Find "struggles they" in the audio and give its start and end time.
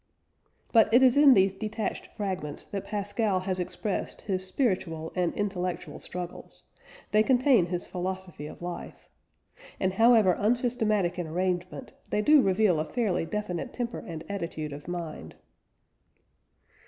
5.99-7.21